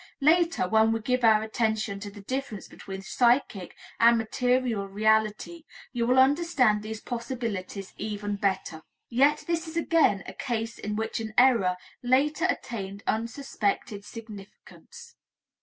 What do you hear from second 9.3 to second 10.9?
this is again a case